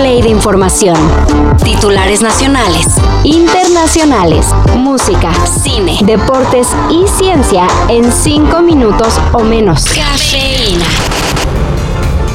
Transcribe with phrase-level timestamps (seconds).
[0.00, 0.96] play de información.
[1.62, 2.86] Titulares nacionales,
[3.22, 5.30] internacionales, música,
[5.62, 9.84] cine, deportes y ciencia en 5 minutos o menos.
[9.84, 10.86] Cafeína.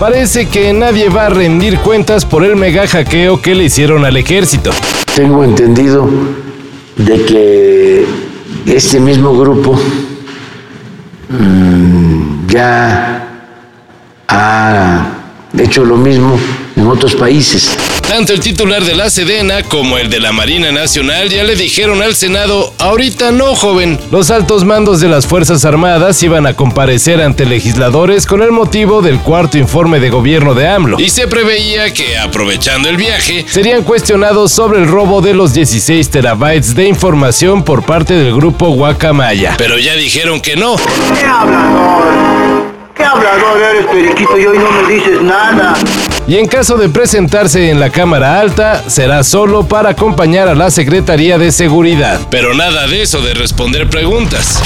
[0.00, 4.16] Parece que nadie va a rendir cuentas por el mega hackeo que le hicieron al
[4.16, 4.72] ejército.
[5.14, 6.08] Tengo entendido
[6.96, 8.06] de que
[8.66, 9.78] este mismo grupo
[11.28, 13.28] mm, ya
[14.26, 15.06] ha
[15.56, 16.36] hecho lo mismo
[16.76, 17.76] en otros países.
[18.06, 22.02] Tanto el titular de la Sedena como el de la Marina Nacional ya le dijeron
[22.02, 23.98] al Senado, ahorita no, joven.
[24.10, 29.00] Los altos mandos de las Fuerzas Armadas iban a comparecer ante legisladores con el motivo
[29.00, 31.00] del cuarto informe de gobierno de AMLO.
[31.00, 36.10] Y se preveía que, aprovechando el viaje, serían cuestionados sobre el robo de los 16
[36.10, 39.54] terabytes de información por parte del grupo Guacamaya.
[39.56, 40.76] Pero ya dijeron que no.
[40.76, 42.04] ¿Qué hablador?
[42.94, 44.38] ¿Qué hablador eres, periquito?
[44.38, 45.74] Y hoy no me dices nada.
[46.26, 50.70] Y en caso de presentarse en la Cámara Alta, será solo para acompañar a la
[50.70, 52.20] Secretaría de Seguridad.
[52.30, 54.62] Pero nada de eso de responder preguntas.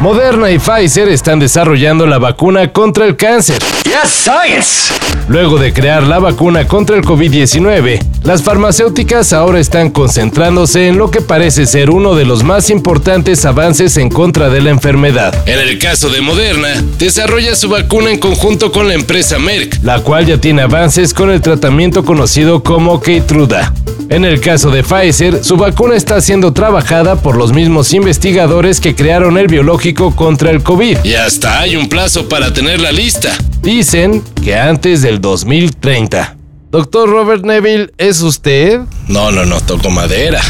[0.00, 3.58] Moderna y Pfizer están desarrollando la vacuna contra el cáncer.
[3.84, 4.92] Yes, science.
[5.28, 11.10] Luego de crear la vacuna contra el COVID-19, las farmacéuticas ahora están concentrándose en lo
[11.10, 15.34] que parece ser uno de los más importantes avances en contra de la enfermedad.
[15.48, 20.00] En el caso de Moderna, desarrolla su vacuna en conjunto con la empresa Merck, la
[20.00, 23.72] cual ya tiene avances con el tratamiento conocido como Keytruda.
[24.08, 28.94] En el caso de Pfizer, su vacuna está siendo trabajada por los mismos investigadores que
[28.94, 30.98] crearon el biológico contra el COVID.
[31.02, 33.36] Y hasta hay un plazo para tenerla lista.
[33.62, 36.36] Dicen que antes del 2030.
[36.70, 38.80] Doctor Robert Neville, ¿es usted?
[39.08, 40.40] No, no, no, toco madera.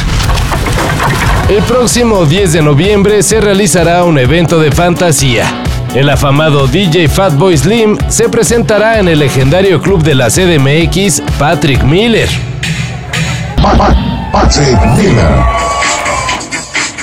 [1.49, 5.63] El próximo 10 de noviembre se realizará un evento de fantasía.
[5.95, 11.83] El afamado DJ Fatboy Slim se presentará en el legendario club de la CDMX, Patrick
[11.85, 12.29] Miller.
[14.33, 15.45] Patrick Miller.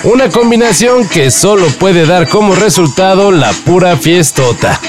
[0.04, 4.80] Una combinación que solo puede dar como resultado la pura fiestota.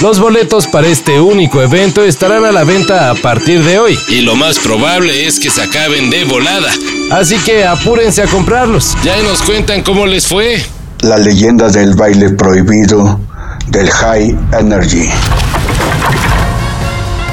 [0.00, 3.98] Los boletos para este único evento estarán a la venta a partir de hoy.
[4.08, 6.70] Y lo más probable es que se acaben de volada.
[7.10, 8.94] Así que apúrense a comprarlos.
[9.02, 10.62] Ya nos cuentan cómo les fue.
[11.00, 13.20] La leyenda del baile prohibido
[13.68, 15.08] del High Energy.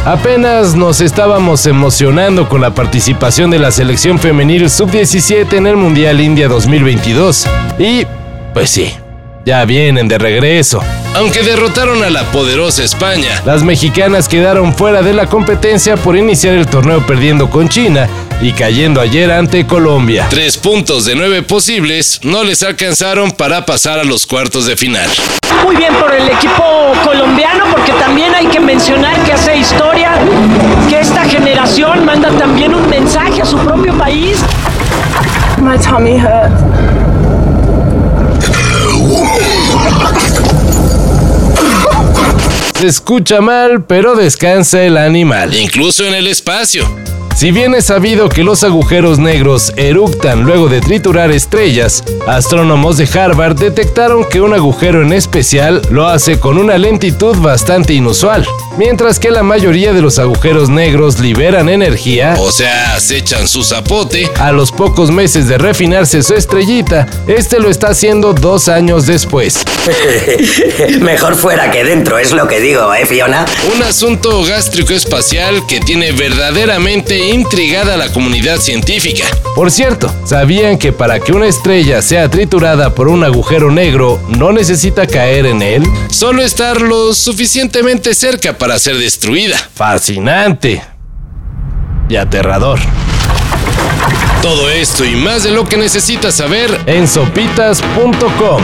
[0.06, 6.20] Apenas nos estábamos emocionando con la participación de la selección femenil sub-17 en el Mundial
[6.20, 7.46] India 2022.
[7.78, 8.08] Y,
[8.52, 8.92] pues sí,
[9.46, 10.82] ya vienen de regreso.
[11.14, 16.54] Aunque derrotaron a la poderosa España, las mexicanas quedaron fuera de la competencia por iniciar
[16.54, 18.08] el torneo perdiendo con China
[18.42, 20.28] y cayendo ayer ante Colombia.
[20.30, 25.10] Tres puntos de nueve posibles no les alcanzaron para pasar a los cuartos de final.
[25.66, 30.14] Muy bien por el equipo colombiano porque también hay que mencionar que hace historia,
[30.90, 34.38] que esta generación manda también un mensaje a su propio país.
[35.62, 36.41] My tummy hurts.
[42.81, 46.90] Se escucha mal, pero descansa el animal, incluso en el espacio.
[47.36, 53.09] Si bien es sabido que los agujeros negros eructan luego de triturar estrellas, astrónomos de
[53.18, 58.46] Harvard detectaron que un agujero en especial lo hace con una lentitud bastante inusual.
[58.78, 64.30] Mientras que la mayoría de los agujeros negros liberan energía, o sea, acechan su zapote,
[64.40, 69.64] a los pocos meses de refinarse su estrellita, este lo está haciendo dos años después.
[71.02, 73.46] Mejor fuera que dentro, es lo que digo, ¿eh, Fiona?
[73.75, 79.26] Un asunto gástrico espacial que tiene verdaderamente intrigada a la comunidad científica.
[79.56, 84.52] Por cierto, ¿sabían que para que una estrella sea triturada por un agujero negro no
[84.52, 85.84] necesita caer en él?
[86.09, 89.58] Solo estar lo suficientemente cerca para ser destruida.
[89.74, 90.82] Fascinante.
[92.09, 92.80] Y aterrador.
[94.42, 98.64] Todo esto y más de lo que necesitas saber en sopitas.com.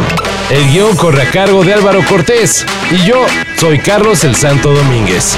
[0.50, 3.25] El guion corre a cargo de Álvaro Cortés y yo
[3.59, 5.38] soy Carlos el Santo Domínguez.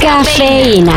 [0.00, 0.96] Cafeína.